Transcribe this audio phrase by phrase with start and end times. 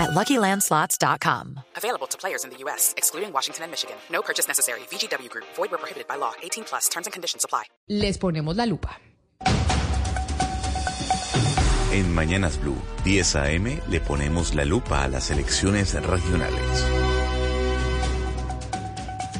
[0.00, 1.60] at LuckyLandSlots.com.
[1.76, 3.96] Available to players in the U.S., excluding Washington and Michigan.
[4.10, 4.80] No purchase necessary.
[4.90, 5.46] VGW Group.
[5.56, 6.32] Void where prohibited by law.
[6.42, 6.88] 18 plus.
[6.88, 7.64] Terms and conditions apply.
[7.88, 8.98] Les ponemos la lupa.
[11.92, 17.09] En Mañanas Blue, 10 a.m., le ponemos la lupa a las elecciones regionales.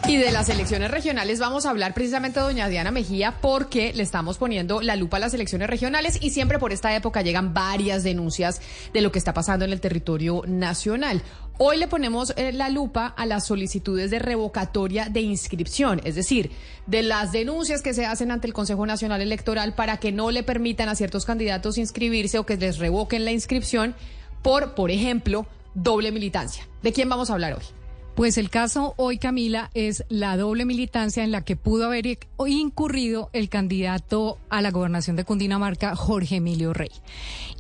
[0.09, 4.39] Y de las elecciones regionales vamos a hablar precisamente doña Diana Mejía porque le estamos
[4.39, 8.61] poniendo la lupa a las elecciones regionales y siempre por esta época llegan varias denuncias
[8.93, 11.23] de lo que está pasando en el territorio nacional.
[11.59, 16.51] Hoy le ponemos eh, la lupa a las solicitudes de revocatoria de inscripción, es decir,
[16.87, 20.43] de las denuncias que se hacen ante el Consejo Nacional Electoral para que no le
[20.43, 23.95] permitan a ciertos candidatos inscribirse o que les revoquen la inscripción
[24.43, 26.67] por, por ejemplo, doble militancia.
[26.83, 27.80] ¿De quién vamos a hablar hoy?
[28.15, 33.31] Pues el caso hoy, Camila, es la doble militancia en la que pudo haber incurrido
[33.33, 36.91] el candidato a la gobernación de Cundinamarca, Jorge Emilio Rey.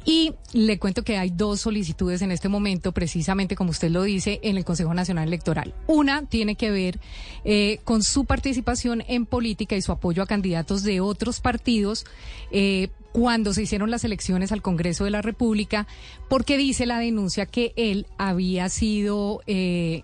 [0.04, 4.40] Y le cuento que hay dos solicitudes en este momento, precisamente como usted lo dice,
[4.42, 5.74] en el Consejo Nacional Electoral.
[5.86, 6.98] Una tiene que ver
[7.44, 12.04] eh, con su participación en política y su apoyo a candidatos de otros partidos.
[12.50, 15.86] Eh, cuando se hicieron las elecciones al Congreso de la República,
[16.28, 20.02] porque dice la denuncia que él había sido eh,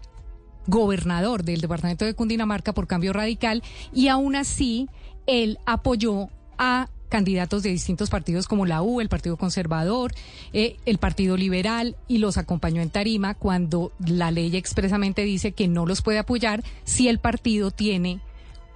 [0.66, 4.88] gobernador del departamento de Cundinamarca por cambio radical y aún así
[5.26, 6.28] él apoyó
[6.58, 10.12] a candidatos de distintos partidos como la U, el Partido Conservador,
[10.52, 15.68] eh, el Partido Liberal y los acompañó en Tarima cuando la ley expresamente dice que
[15.68, 18.20] no los puede apoyar si el partido tiene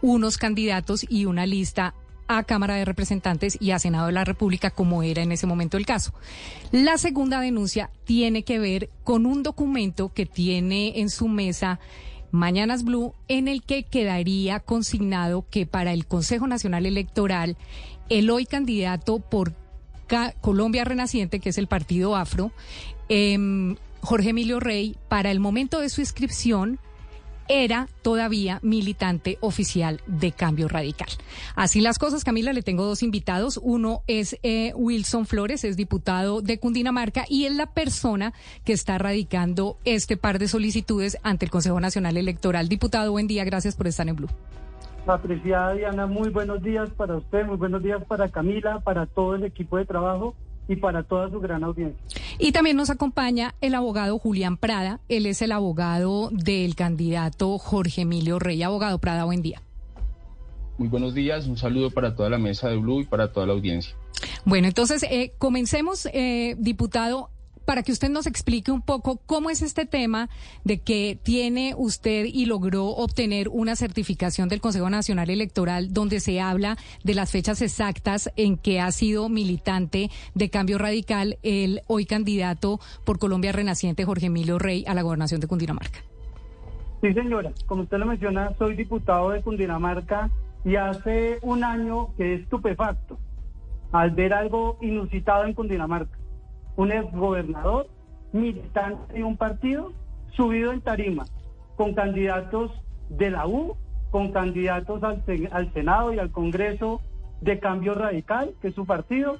[0.03, 1.95] unos candidatos y una lista
[2.33, 5.77] a Cámara de Representantes y a Senado de la República, como era en ese momento
[5.77, 6.15] el caso.
[6.71, 11.81] La segunda denuncia tiene que ver con un documento que tiene en su mesa
[12.31, 17.57] Mañanas Blue, en el que quedaría consignado que para el Consejo Nacional Electoral,
[18.09, 19.53] el hoy candidato por
[20.41, 22.53] Colombia Renaciente, que es el partido afro,
[23.09, 26.79] em, Jorge Emilio Rey, para el momento de su inscripción,
[27.51, 31.09] era todavía militante oficial de Cambio Radical.
[31.57, 33.59] Así las cosas, Camila, le tengo dos invitados.
[33.61, 38.33] Uno es eh, Wilson Flores, es diputado de Cundinamarca y es la persona
[38.65, 42.69] que está radicando este par de solicitudes ante el Consejo Nacional Electoral.
[42.69, 44.29] Diputado, buen día, gracias por estar en Blue.
[45.09, 49.43] Apreciada Diana, muy buenos días para usted, muy buenos días para Camila, para todo el
[49.43, 50.37] equipo de trabajo
[50.71, 52.01] y para toda su gran audiencia.
[52.39, 55.01] Y también nos acompaña el abogado Julián Prada.
[55.09, 58.63] Él es el abogado del candidato Jorge Emilio Rey.
[58.63, 59.63] Abogado Prada, buen día.
[60.79, 63.53] Muy buenos días, un saludo para toda la mesa de Blue y para toda la
[63.53, 63.95] audiencia.
[64.45, 67.31] Bueno, entonces eh, comencemos, eh, diputado
[67.65, 70.29] para que usted nos explique un poco cómo es este tema
[70.65, 76.41] de que tiene usted y logró obtener una certificación del Consejo Nacional Electoral donde se
[76.41, 82.07] habla de las fechas exactas en que ha sido militante de Cambio Radical el hoy
[82.07, 86.01] candidato por Colombia Renaciente Jorge Emilio Rey a la gobernación de Cundinamarca.
[87.01, 87.53] Sí, señora.
[87.67, 90.31] Como usted lo menciona, soy diputado de Cundinamarca
[90.65, 93.19] y hace un año que es estupefacto
[93.93, 96.21] al ver algo inusitado en Cundinamarca
[96.81, 97.89] un exgobernador
[98.33, 99.93] militante de un partido
[100.31, 101.27] subido en tarima
[101.77, 102.73] con candidatos
[103.11, 103.77] de la U,
[104.11, 107.03] con candidatos al, al Senado y al Congreso
[107.43, 109.37] de Cambio Radical, que es su partido,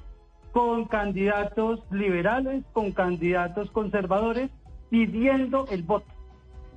[0.51, 4.51] con candidatos liberales, con candidatos conservadores,
[4.91, 6.11] pidiendo el voto.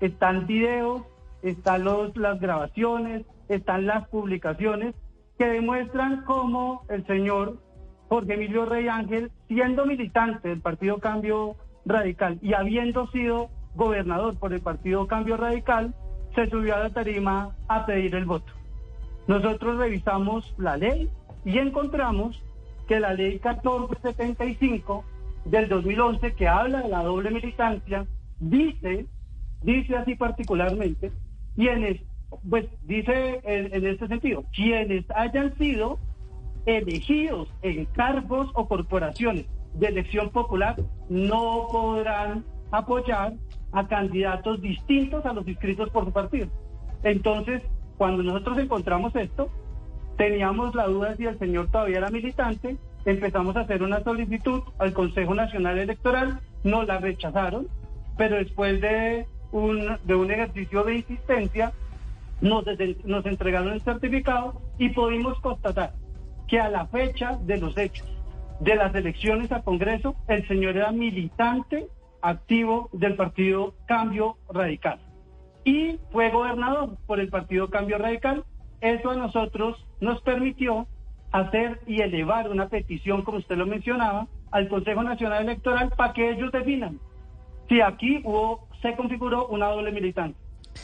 [0.00, 1.02] Están videos,
[1.42, 4.94] están los, las grabaciones, están las publicaciones
[5.36, 7.58] que demuestran cómo el señor
[8.14, 14.52] Jorge Emilio Rey Ángel, siendo militante del Partido Cambio Radical y habiendo sido gobernador por
[14.52, 15.92] el Partido Cambio Radical,
[16.36, 18.52] se subió a la tarima a pedir el voto.
[19.26, 21.10] Nosotros revisamos la ley
[21.44, 22.40] y encontramos
[22.86, 25.04] que la ley 1475
[25.46, 28.06] del 2011, que habla de la doble militancia,
[28.38, 29.06] dice,
[29.60, 31.10] dice así particularmente,
[31.56, 32.00] quienes,
[32.48, 35.98] pues dice en, en este sentido, quienes hayan sido
[36.66, 40.76] elegidos en cargos o corporaciones de elección popular
[41.08, 43.34] no podrán apoyar
[43.72, 46.46] a candidatos distintos a los inscritos por su partido.
[47.02, 47.62] Entonces,
[47.98, 49.50] cuando nosotros encontramos esto,
[50.16, 54.92] teníamos la duda si el señor todavía era militante, empezamos a hacer una solicitud al
[54.92, 57.68] Consejo Nacional Electoral, no la rechazaron,
[58.16, 61.72] pero después de un, de un ejercicio de insistencia,
[62.40, 62.64] nos,
[63.04, 65.92] nos entregaron el certificado y pudimos constatar
[66.48, 68.08] que a la fecha de los hechos
[68.60, 71.88] de las elecciones a Congreso, el señor era militante
[72.22, 75.00] activo del partido Cambio Radical
[75.64, 78.44] y fue gobernador por el partido Cambio Radical.
[78.80, 80.86] Eso a nosotros nos permitió
[81.32, 86.30] hacer y elevar una petición, como usted lo mencionaba, al Consejo Nacional Electoral para que
[86.30, 87.00] ellos definan
[87.68, 90.36] si aquí hubo, se configuró una doble militancia.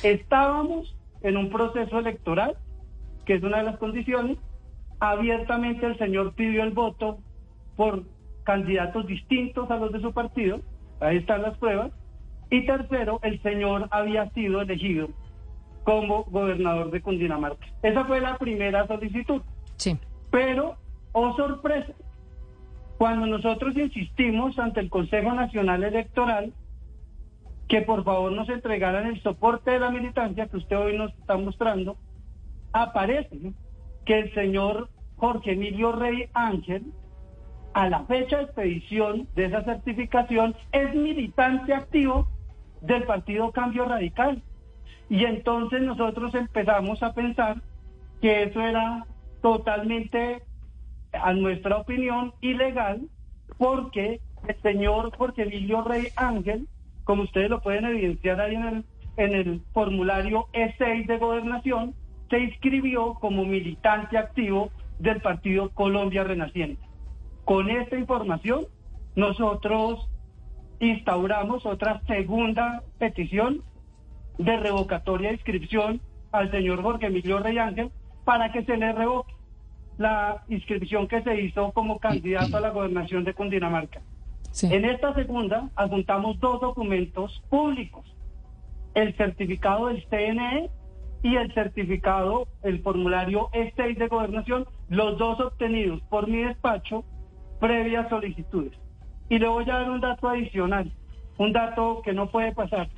[0.03, 2.57] Estábamos en un proceso electoral,
[3.27, 4.39] que es una de las condiciones,
[5.01, 7.19] abiertamente el señor pidió el voto
[7.77, 8.05] por
[8.45, 10.61] candidatos distintos a los de su partido,
[11.01, 11.93] ahí están las pruebas,
[12.51, 15.09] y tercero, el señor había sido elegido
[15.85, 17.67] como gobernador de Cundinamarca.
[17.83, 19.41] Esa fue la primera solicitud.
[19.77, 19.97] Sí.
[20.31, 20.77] Pero,
[21.13, 21.93] oh sorpresa,
[22.99, 26.53] cuando nosotros insistimos ante el Consejo Nacional Electoral
[27.67, 31.37] que por favor nos entregaran el soporte de la militancia que usted hoy nos está
[31.37, 31.97] mostrando,
[32.73, 33.53] aparece
[34.11, 36.83] que el señor Jorge Emilio Rey Ángel,
[37.75, 42.27] a la fecha de expedición de esa certificación, es militante activo
[42.81, 44.43] del Partido Cambio Radical.
[45.09, 47.63] Y entonces nosotros empezamos a pensar
[48.21, 49.07] que eso era
[49.43, 50.43] totalmente,
[51.13, 53.03] a nuestra opinión, ilegal,
[53.59, 56.67] porque el señor Jorge Emilio Rey Ángel,
[57.05, 58.85] como ustedes lo pueden evidenciar ahí en el,
[59.19, 61.95] en el formulario E6 de gobernación,
[62.31, 66.83] se inscribió como militante activo del partido Colombia Renaciente.
[67.45, 68.67] Con esta información,
[69.17, 70.09] nosotros
[70.79, 73.63] instauramos otra segunda petición
[74.39, 76.01] de revocatoria de inscripción
[76.33, 77.91] al señor Jorge Emilio Rey Ángel
[78.25, 79.35] para que se le revoque
[79.99, 84.01] la inscripción que se hizo como candidato a la gobernación de Cundinamarca.
[84.63, 88.07] En esta segunda adjuntamos dos documentos públicos,
[88.95, 90.71] el certificado del CNE
[91.23, 97.05] y el certificado, el formulario E6 de gobernación, los dos obtenidos por mi despacho
[97.59, 98.73] previas solicitudes.
[99.29, 100.91] Y le voy a dar un dato adicional,
[101.37, 102.89] un dato que no puede pasar,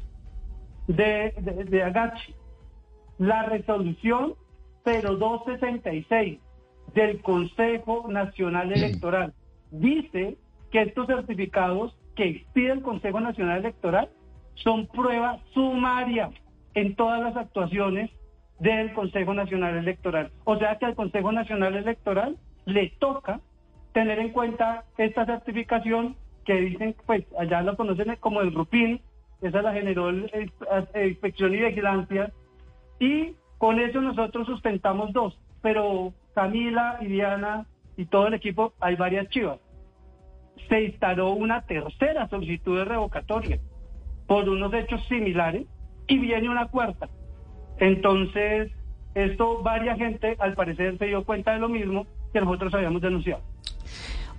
[0.87, 1.35] de,
[1.69, 2.35] de, Agachi.
[3.19, 4.35] La resolución
[4.85, 6.39] 0266
[6.95, 9.33] del Consejo Nacional Electoral
[9.71, 10.37] dice
[10.71, 14.09] que estos certificados que expide el Consejo Nacional Electoral
[14.55, 16.31] son prueba sumaria
[16.75, 18.11] en todas las actuaciones
[18.59, 20.31] del Consejo Nacional Electoral.
[20.45, 23.41] O sea que al Consejo Nacional Electoral le toca
[23.93, 29.01] tener en cuenta esta certificación que dicen, pues allá lo conocen como el RUPIN,
[29.43, 30.31] esa la generó el,
[30.95, 32.33] Inspección y Vigilancia,
[32.99, 37.67] y con eso nosotros sustentamos dos, pero Camila y Diana
[37.97, 39.59] y todo el equipo, hay varias chivas.
[40.69, 43.59] Se instaló una tercera solicitud de revocatoria
[44.27, 45.67] por unos hechos similares
[46.07, 47.09] y viene una cuarta.
[47.79, 48.71] Entonces,
[49.15, 53.43] esto, varia gente al parecer se dio cuenta de lo mismo que nosotros habíamos denunciado.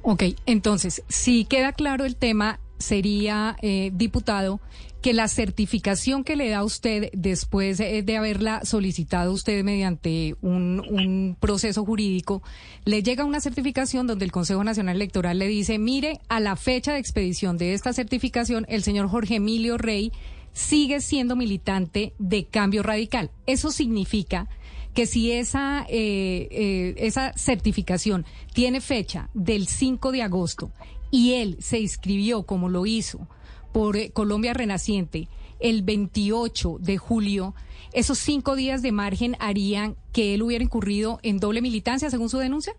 [0.01, 4.59] Ok, entonces, si queda claro el tema, sería, eh, diputado,
[5.01, 11.35] que la certificación que le da usted después de haberla solicitado usted mediante un, un,
[11.37, 12.41] proceso jurídico,
[12.85, 16.93] le llega una certificación donde el Consejo Nacional Electoral le dice, mire, a la fecha
[16.93, 20.13] de expedición de esta certificación, el señor Jorge Emilio Rey
[20.53, 23.31] sigue siendo militante de cambio radical.
[23.45, 24.47] Eso significa
[24.93, 30.71] que si esa, eh, eh, esa certificación tiene fecha del 5 de agosto
[31.11, 33.27] y él se inscribió como lo hizo
[33.71, 35.27] por eh, Colombia Renaciente
[35.59, 37.53] el 28 de julio,
[37.93, 42.37] esos cinco días de margen harían que él hubiera incurrido en doble militancia, según su
[42.37, 42.73] denuncia?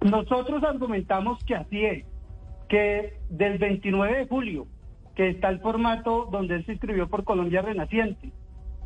[0.00, 2.04] Nosotros argumentamos que así es,
[2.68, 4.66] que del 29 de julio,
[5.14, 8.32] que está el formato donde él se inscribió por Colombia Renaciente,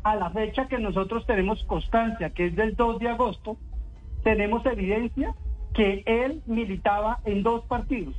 [0.03, 3.57] a la fecha que nosotros tenemos constancia, que es del 2 de agosto,
[4.23, 5.35] tenemos evidencia
[5.73, 8.15] que él militaba en dos partidos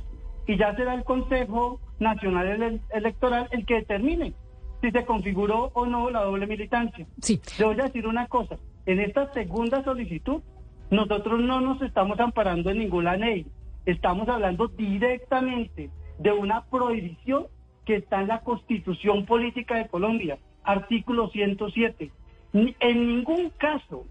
[0.47, 4.33] y ya será el Consejo Nacional Electoral el que determine
[4.81, 7.05] si se configuró o no la doble militancia.
[7.21, 7.41] Sí.
[7.59, 10.41] Le voy a decir una cosa, en esta segunda solicitud
[10.89, 13.45] nosotros no nos estamos amparando en ninguna ley,
[13.85, 17.47] estamos hablando directamente de una prohibición
[17.89, 22.11] que está en la Constitución Política de Colombia artículo 107.
[22.53, 24.05] En ningún caso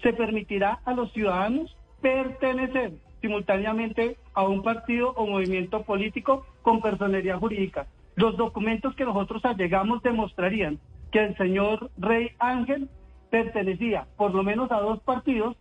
[0.00, 7.36] se permitirá a los ciudadanos pertenecer simultáneamente a un partido o movimiento político con personería
[7.36, 7.88] jurídica.
[8.14, 10.78] Los documentos que nosotros allegamos demostrarían
[11.10, 12.88] que el señor Rey Ángel
[13.28, 15.56] pertenecía por lo menos a dos partidos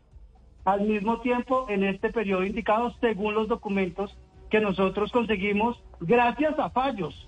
[0.65, 4.15] al mismo tiempo en este periodo indicado según los documentos
[4.51, 7.27] que nosotros conseguimos gracias a fallos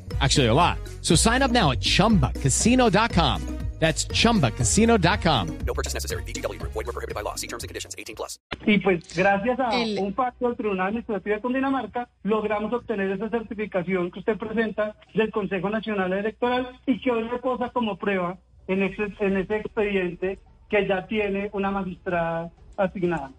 [0.21, 0.77] Actually, a lot.
[1.01, 3.41] So sign up now at chumbacasino.com.
[3.81, 5.47] That's chumbacasino.com.
[5.65, 6.21] No purchase necessary.
[6.21, 6.71] VGW Group.
[6.73, 7.33] Void were prohibited by law.
[7.33, 7.95] See terms and conditions.
[7.97, 8.37] 18 plus.
[8.67, 13.27] Y pues gracias a El- un pacto del Tribunal Administrativo de Cundinamarca logramos obtener esa
[13.29, 18.37] certificación que usted presenta del Consejo Nacional Electoral y que hoy reposa como prueba
[18.67, 20.37] en ese, en ese expediente
[20.69, 23.31] que ya tiene una magistrada asignada.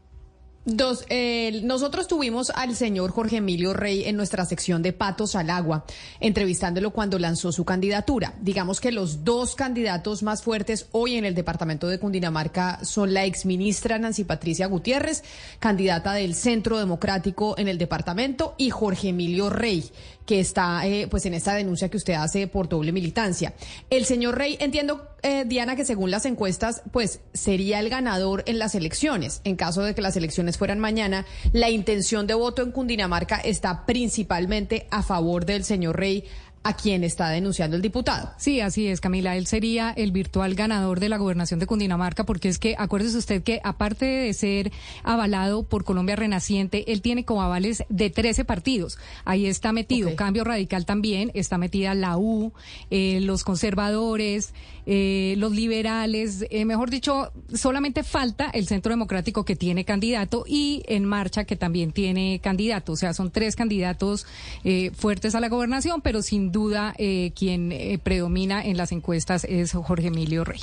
[0.64, 5.50] Dos, eh, nosotros tuvimos al señor Jorge Emilio Rey en nuestra sección de Patos al
[5.50, 5.84] Agua,
[6.20, 8.34] entrevistándolo cuando lanzó su candidatura.
[8.40, 13.24] Digamos que los dos candidatos más fuertes hoy en el departamento de Cundinamarca son la
[13.24, 15.24] exministra Nancy Patricia Gutiérrez,
[15.58, 19.90] candidata del Centro Democrático en el departamento, y Jorge Emilio Rey,
[20.26, 23.54] que está eh, pues en esta denuncia que usted hace por doble militancia.
[23.90, 28.58] El señor Rey, entiendo, eh, Diana, que según las encuestas, pues sería el ganador en
[28.58, 29.40] las elecciones.
[29.44, 33.86] En caso de que las elecciones fueran mañana, la intención de voto en Cundinamarca está
[33.86, 36.24] principalmente a favor del señor Rey,
[36.64, 38.30] a quien está denunciando el diputado.
[38.36, 39.36] Sí, así es, Camila.
[39.36, 43.42] Él sería el virtual ganador de la gobernación de Cundinamarca, porque es que acuérdese usted
[43.42, 48.98] que aparte de ser avalado por Colombia Renaciente, él tiene como avales de 13 partidos.
[49.24, 50.14] Ahí está metido.
[50.16, 52.52] Cambio Radical también, está metida la U,
[52.90, 54.52] eh, los conservadores,
[54.84, 60.82] eh, los liberales, eh, mejor dicho, solamente falta el Centro Democrático que tiene candidato y
[60.88, 62.92] En Marcha que también tiene candidato.
[62.92, 64.26] O sea, son tres candidatos
[64.64, 69.44] eh, fuertes a la gobernación, pero sin duda eh, quien eh, predomina en las encuestas
[69.44, 70.60] es Jorge Emilio Rey.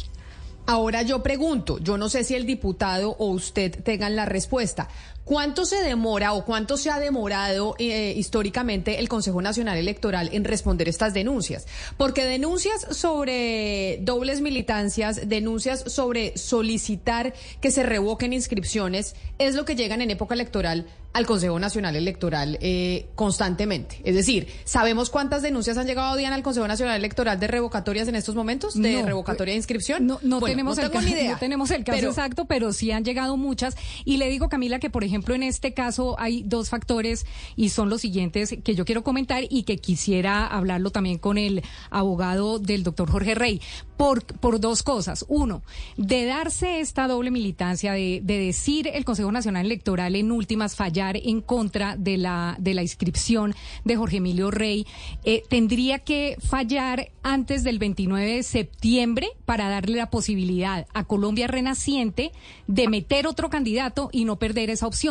[0.66, 4.88] Ahora yo pregunto, yo no sé si el diputado o usted tengan la respuesta.
[5.30, 10.44] ¿Cuánto se demora o cuánto se ha demorado eh, históricamente el Consejo Nacional Electoral en
[10.44, 11.68] responder estas denuncias?
[11.98, 19.76] Porque denuncias sobre dobles militancias, denuncias sobre solicitar que se revoquen inscripciones, es lo que
[19.76, 24.00] llegan en época electoral al Consejo Nacional Electoral eh, constantemente.
[24.04, 28.16] Es decir, ¿sabemos cuántas denuncias han llegado, Diana, al Consejo Nacional Electoral de revocatorias en
[28.16, 28.74] estos momentos?
[28.80, 30.06] ¿De No, revocatoria de inscripción?
[30.06, 31.32] No, no Bueno, tenemos, no el caso, idea.
[31.34, 33.76] no tenemos el caso Pero- exacto, pero sí han llegado muchas.
[34.06, 37.90] Y le digo, Camila, que por ejemplo en este caso hay dos factores y son
[37.90, 42.84] los siguientes que yo quiero comentar y que quisiera hablarlo también con el abogado del
[42.84, 43.62] doctor Jorge Rey.
[43.98, 45.26] Por, por dos cosas.
[45.28, 45.62] Uno,
[45.98, 51.18] de darse esta doble militancia, de, de decir el Consejo Nacional Electoral en últimas fallar
[51.18, 54.88] en contra de la, de la inscripción de Jorge Emilio Rey,
[55.26, 61.48] eh, tendría que fallar antes del 29 de septiembre para darle la posibilidad a Colombia
[61.48, 62.32] Renaciente
[62.68, 65.09] de meter otro candidato y no perder esa opción.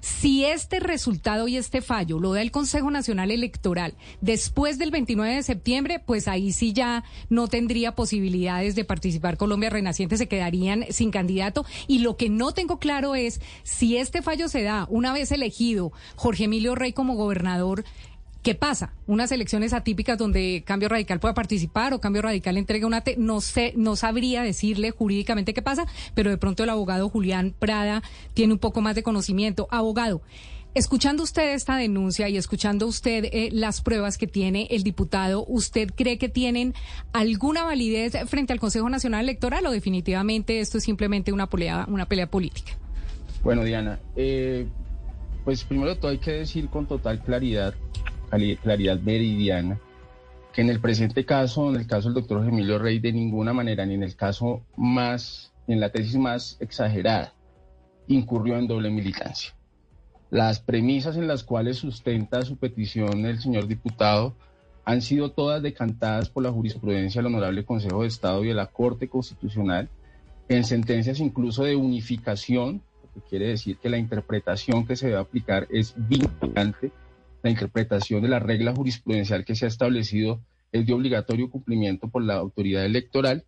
[0.00, 5.34] Si este resultado y este fallo lo da el Consejo Nacional Electoral después del 29
[5.34, 10.86] de septiembre, pues ahí sí ya no tendría posibilidades de participar Colombia Renaciente, se quedarían
[10.90, 11.66] sin candidato.
[11.86, 15.92] Y lo que no tengo claro es si este fallo se da una vez elegido
[16.16, 17.84] Jorge Emilio Rey como gobernador,
[18.42, 18.94] ¿Qué pasa?
[19.06, 23.02] Unas elecciones atípicas donde Cambio Radical pueda participar o Cambio Radical entrega una...
[23.02, 27.54] te- no sé, no sabría decirle jurídicamente qué pasa, pero de pronto el abogado Julián
[27.58, 29.68] Prada tiene un poco más de conocimiento.
[29.70, 30.22] Abogado,
[30.72, 35.90] escuchando usted esta denuncia y escuchando usted eh, las pruebas que tiene el diputado, ¿usted
[35.94, 36.72] cree que tienen
[37.12, 42.06] alguna validez frente al Consejo Nacional Electoral o definitivamente esto es simplemente una pelea, una
[42.08, 42.72] pelea política?
[43.44, 44.66] Bueno, Diana, eh,
[45.44, 47.74] pues primero todo hay que decir con total claridad,
[48.30, 49.78] claridad meridiana,
[50.52, 53.84] que en el presente caso, en el caso del doctor Emilio Rey, de ninguna manera,
[53.86, 57.34] ni en el caso más, ni en la tesis más exagerada,
[58.06, 59.54] incurrió en doble militancia.
[60.30, 64.34] Las premisas en las cuales sustenta su petición el señor diputado
[64.84, 68.66] han sido todas decantadas por la jurisprudencia del Honorable Consejo de Estado y de la
[68.66, 69.88] Corte Constitucional,
[70.48, 72.82] en sentencias incluso de unificación,
[73.14, 76.92] que quiere decir que la interpretación que se debe aplicar es vinculante,
[77.42, 80.40] la interpretación de la regla jurisprudencial que se ha establecido
[80.72, 83.44] es de obligatorio cumplimiento por la autoridad electoral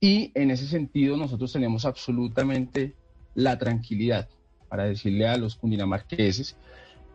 [0.00, 2.94] y en ese sentido nosotros tenemos absolutamente
[3.34, 4.28] la tranquilidad
[4.68, 6.56] para decirle a los cundinamarqueses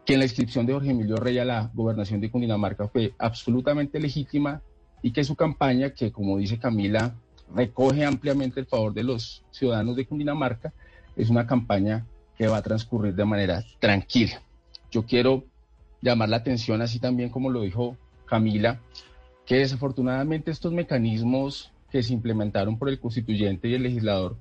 [0.06, 4.62] que la inscripción de Jorge Emilio Rey a la gobernación de Cundinamarca fue absolutamente legítima
[5.02, 7.16] y que su campaña, que como dice Camila,
[7.54, 10.74] recoge ampliamente el favor de los ciudadanos de Cundinamarca,
[11.16, 12.06] es una campaña
[12.38, 14.42] que va a transcurrir de manera tranquila.
[14.90, 15.46] Yo quiero
[16.02, 18.80] llamar la atención, así también como lo dijo Camila,
[19.46, 24.38] que desafortunadamente estos mecanismos que se implementaron por el constituyente y el legislador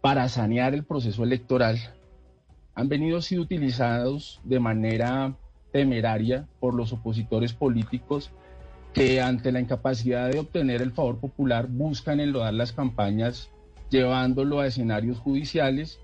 [0.00, 1.78] para sanear el proceso electoral
[2.74, 5.34] han venido siendo utilizados de manera
[5.72, 8.30] temeraria por los opositores políticos
[8.94, 13.50] que ante la incapacidad de obtener el favor popular buscan enlodar las campañas
[13.90, 16.00] llevándolo a escenarios judiciales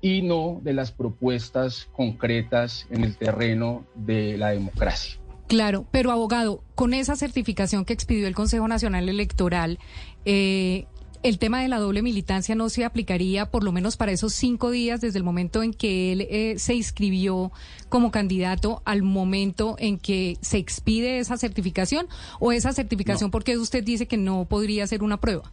[0.00, 5.18] y no de las propuestas concretas en el terreno de la democracia.
[5.48, 9.78] Claro, pero abogado, con esa certificación que expidió el Consejo Nacional Electoral,
[10.26, 10.86] eh,
[11.22, 14.70] el tema de la doble militancia no se aplicaría por lo menos para esos cinco
[14.70, 17.50] días desde el momento en que él eh, se inscribió
[17.88, 22.06] como candidato al momento en que se expide esa certificación
[22.38, 25.50] o esa certificación porque usted dice que no podría ser una prueba.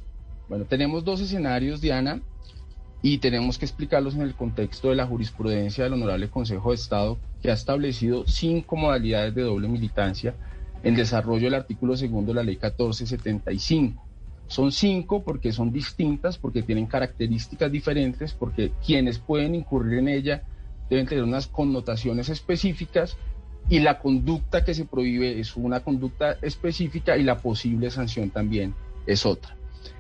[0.48, 2.22] Bueno, tenemos dos escenarios, Diana,
[3.08, 7.20] y tenemos que explicarlos en el contexto de la jurisprudencia del Honorable Consejo de Estado,
[7.40, 10.34] que ha establecido cinco modalidades de doble militancia
[10.82, 14.04] en desarrollo del artículo segundo de la Ley 1475.
[14.48, 20.42] Son cinco porque son distintas, porque tienen características diferentes, porque quienes pueden incurrir en ella
[20.90, 23.18] deben tener unas connotaciones específicas
[23.70, 28.74] y la conducta que se prohíbe es una conducta específica y la posible sanción también
[29.06, 29.56] es otra.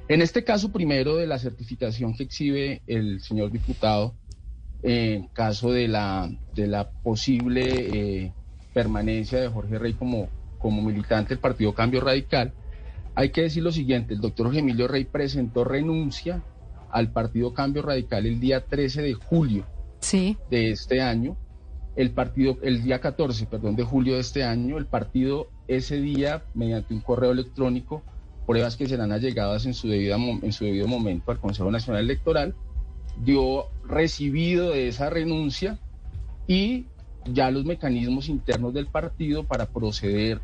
[0.07, 4.13] En este caso primero de la certificación que exhibe el señor diputado,
[4.83, 7.63] en caso de la, de la posible
[8.23, 8.33] eh,
[8.71, 12.53] permanencia de Jorge Rey como, como militante del Partido Cambio Radical,
[13.15, 16.43] hay que decir lo siguiente, el doctor Emilio Rey presentó renuncia
[16.91, 19.65] al Partido Cambio Radical el día 13 de julio
[20.51, 21.35] de este año.
[21.95, 26.43] El partido, el día 14, perdón, de julio de este año, el partido ese día,
[26.53, 28.03] mediante un correo electrónico,
[28.45, 32.55] pruebas que serán allegadas en su, debida, en su debido momento al Consejo Nacional Electoral,
[33.23, 35.79] dio recibido de esa renuncia
[36.47, 36.85] y
[37.25, 40.39] ya los mecanismos internos del partido para proceder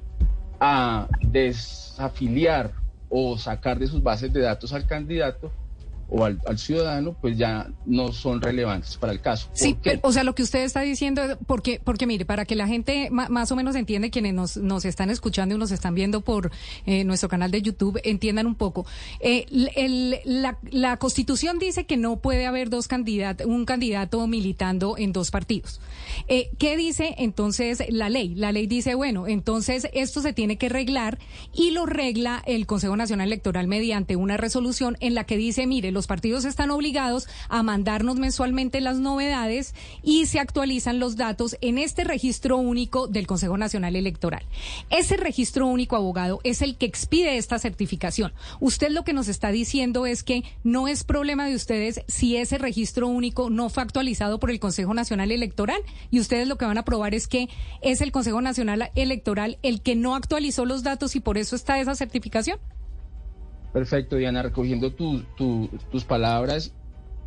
[0.59, 2.71] a desafiliar
[3.09, 5.51] o sacar de sus bases de datos al candidato
[6.11, 9.49] o al, ciudadano, pues ya no son relevantes para el caso.
[9.53, 13.09] Sí, o sea, lo que usted está diciendo, porque, porque mire, para que la gente
[13.11, 16.51] más o menos entiende, quienes nos, nos están escuchando y nos están viendo por
[16.85, 18.85] eh, nuestro canal de YouTube, entiendan un poco.
[19.21, 19.45] Eh,
[20.25, 25.31] la, la, Constitución dice que no puede haber dos candidatos, un candidato militando en dos
[25.31, 25.79] partidos.
[26.27, 28.35] Eh, ¿Qué dice entonces la ley?
[28.35, 31.19] La ley dice, bueno, entonces esto se tiene que reglar
[31.53, 35.91] y lo regla el Consejo Nacional Electoral mediante una resolución en la que dice, mire,
[35.91, 41.77] los partidos están obligados a mandarnos mensualmente las novedades y se actualizan los datos en
[41.77, 44.43] este registro único del Consejo Nacional Electoral.
[44.89, 48.33] Ese registro único abogado es el que expide esta certificación.
[48.59, 52.57] Usted lo que nos está diciendo es que no es problema de ustedes si ese
[52.57, 56.77] registro único no fue actualizado por el Consejo Nacional Electoral y ustedes lo que van
[56.77, 57.49] a probar es que
[57.81, 61.79] es el Consejo Nacional Electoral el que no actualizó los datos y por eso está
[61.79, 62.59] esa certificación.
[63.73, 66.73] Perfecto, Diana, recogiendo tus palabras,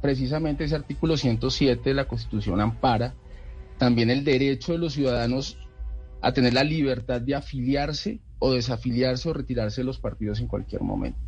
[0.03, 3.15] precisamente ese artículo 107 de la Constitución ampara
[3.79, 5.59] también el derecho de los ciudadanos
[6.21, 10.83] a tener la libertad de afiliarse o desafiliarse o retirarse de los partidos en cualquier
[10.83, 11.19] momento.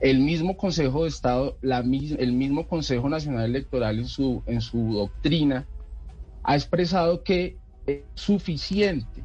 [0.00, 4.92] El mismo Consejo de Estado, la, el mismo Consejo Nacional Electoral en su, en su
[4.94, 5.66] doctrina
[6.42, 9.22] ha expresado que es suficiente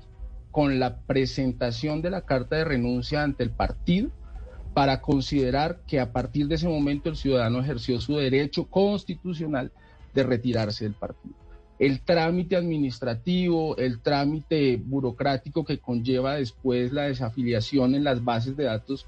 [0.51, 4.11] con la presentación de la carta de renuncia ante el partido
[4.77, 9.71] para considerar que a partir de ese momento el ciudadano ejerció su derecho constitucional
[10.13, 11.33] de retirarse del partido.
[11.79, 18.65] El trámite administrativo, el trámite burocrático que conlleva después la desafiliación en las bases de
[18.65, 19.07] datos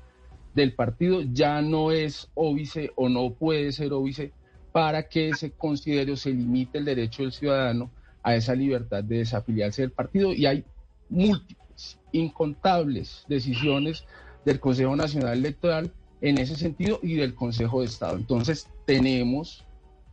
[0.56, 4.34] del partido ya no es óbice o no puede ser óbice
[4.72, 7.92] para que se considere o se limite el derecho del ciudadano
[8.24, 10.66] a esa libertad de desafiliarse del partido y hay
[11.10, 14.04] múltiples, incontables decisiones
[14.46, 18.18] del Consejo Nacional Electoral en ese sentido y del Consejo de Estado.
[18.18, 19.66] Entonces tenemos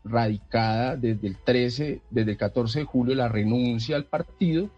[0.05, 4.71] radicada desde el 13, desde el 14 de julio la renuncia al partido,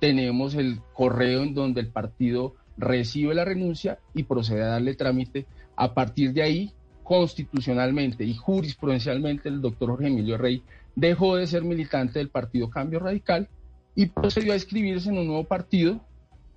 [0.00, 5.46] tenemos el correo en donde el partido recibe la renuncia y procede a darle trámite.
[5.76, 6.72] A partir de ahí,
[7.04, 10.62] constitucionalmente y jurisprudencialmente, el doctor Jorge Emilio Rey
[10.96, 13.48] dejó de ser militante del Partido Cambio Radical
[13.94, 16.00] y procedió a inscribirse en un nuevo partido,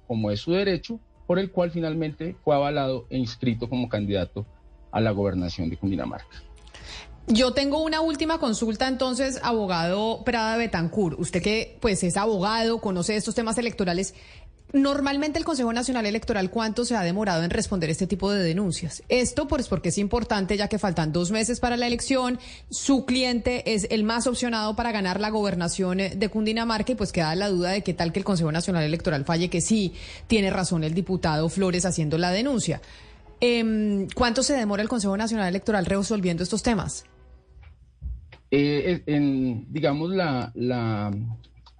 [0.08, 4.46] como es su derecho, por el cual finalmente fue avalado e inscrito como candidato
[4.92, 6.44] a la gobernación de Cundinamarca.
[7.28, 11.16] Yo tengo una última consulta entonces, abogado Prada Betancur.
[11.18, 14.14] Usted que pues es abogado, conoce estos temas electorales,
[14.74, 19.04] Normalmente el Consejo Nacional Electoral, ¿cuánto se ha demorado en responder este tipo de denuncias?
[19.08, 22.40] Esto pues porque es importante ya que faltan dos meses para la elección,
[22.72, 27.12] su cliente es el más opcionado para ganar la gobernación eh, de Cundinamarca y pues
[27.12, 29.94] queda la duda de qué tal que el Consejo Nacional Electoral falle que sí
[30.26, 32.82] tiene razón el diputado Flores haciendo la denuncia.
[33.42, 37.06] Em, ¿Cuánto se demora el Consejo Nacional Electoral resolviendo estos temas?
[38.50, 41.12] Eh, en, digamos, la, la,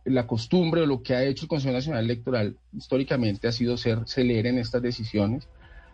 [0.06, 4.00] la costumbre o lo que ha hecho el Consejo Nacional Electoral históricamente ha sido ser
[4.06, 5.48] celere en estas decisiones.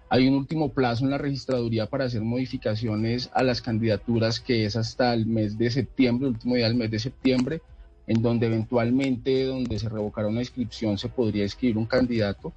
[0.10, 4.76] Hay un último plazo en la registraduría para hacer modificaciones a las candidaturas que es
[4.76, 7.62] hasta el mes de septiembre, el último día del mes de septiembre,
[8.08, 12.52] en donde eventualmente, donde se revocará una inscripción, se podría escribir un candidato.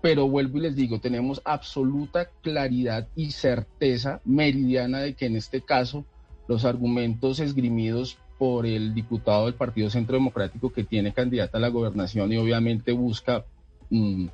[0.00, 5.62] Pero vuelvo y les digo, tenemos absoluta claridad y certeza meridiana de que en este
[5.62, 6.04] caso
[6.46, 11.68] los argumentos esgrimidos por el diputado del Partido Centro Democrático que tiene candidata a la
[11.68, 13.44] gobernación y obviamente busca
[13.90, 14.26] mm,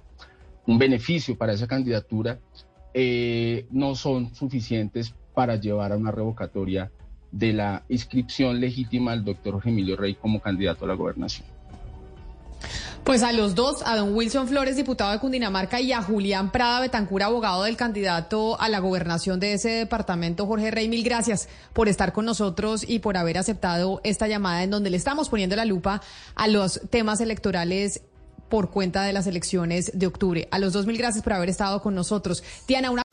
[0.66, 2.38] un beneficio para esa candidatura,
[2.94, 6.90] eh, no son suficientes para llevar a una revocatoria
[7.30, 11.46] de la inscripción legítima del doctor Emilio Rey como candidato a la gobernación.
[13.04, 16.80] Pues a los dos, a don Wilson Flores, diputado de Cundinamarca, y a Julián Prada
[16.80, 21.88] Betancur, abogado del candidato a la gobernación de ese departamento, Jorge Rey, mil gracias por
[21.88, 25.64] estar con nosotros y por haber aceptado esta llamada en donde le estamos poniendo la
[25.64, 26.02] lupa
[26.36, 28.02] a los temas electorales
[28.48, 30.48] por cuenta de las elecciones de octubre.
[30.50, 32.42] A los dos mil gracias por haber estado con nosotros.
[32.66, 33.02] Tiana, una...